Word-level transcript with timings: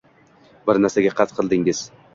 Bir 0.71 0.79
narsaga 0.87 1.15
qasd 1.21 1.39
qildingiz. 1.43 1.89